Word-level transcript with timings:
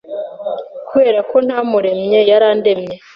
Kuberako 0.87 1.35
ntamuremye 1.45 2.19
yarandemye 2.29 2.95